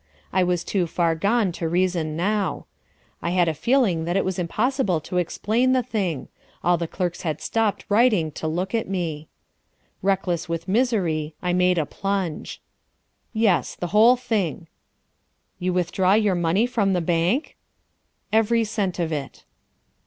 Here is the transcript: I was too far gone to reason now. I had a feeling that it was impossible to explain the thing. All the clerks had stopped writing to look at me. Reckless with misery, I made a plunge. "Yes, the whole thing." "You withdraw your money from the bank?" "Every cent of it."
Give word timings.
I 0.33 0.41
was 0.43 0.63
too 0.63 0.87
far 0.87 1.13
gone 1.13 1.51
to 1.51 1.69
reason 1.69 2.17
now. 2.17 2.65
I 3.21 3.29
had 3.29 3.47
a 3.47 3.53
feeling 3.53 4.05
that 4.05 4.17
it 4.17 4.25
was 4.25 4.39
impossible 4.39 4.99
to 5.01 5.17
explain 5.17 5.73
the 5.73 5.83
thing. 5.83 6.27
All 6.63 6.75
the 6.75 6.87
clerks 6.87 7.21
had 7.21 7.39
stopped 7.39 7.85
writing 7.87 8.31
to 8.31 8.47
look 8.47 8.73
at 8.73 8.87
me. 8.89 9.27
Reckless 10.01 10.49
with 10.49 10.67
misery, 10.67 11.35
I 11.43 11.53
made 11.53 11.77
a 11.77 11.85
plunge. 11.85 12.63
"Yes, 13.31 13.75
the 13.75 13.89
whole 13.93 14.15
thing." 14.15 14.65
"You 15.59 15.71
withdraw 15.71 16.13
your 16.13 16.33
money 16.33 16.65
from 16.65 16.93
the 16.93 17.01
bank?" 17.01 17.55
"Every 18.33 18.63
cent 18.63 18.97
of 18.97 19.11
it." 19.11 19.43